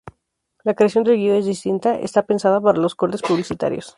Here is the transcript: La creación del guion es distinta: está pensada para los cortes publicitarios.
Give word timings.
La 0.63 0.73
creación 0.73 1.03
del 1.03 1.17
guion 1.17 1.35
es 1.35 1.45
distinta: 1.45 1.93
está 1.99 2.23
pensada 2.25 2.59
para 2.59 2.79
los 2.79 2.95
cortes 2.95 3.21
publicitarios. 3.21 3.87